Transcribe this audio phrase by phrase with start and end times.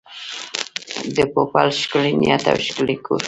[1.15, 3.19] د پوپل ښکلی نیت او ښکلی کور.